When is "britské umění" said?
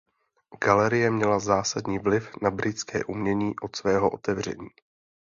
2.51-3.51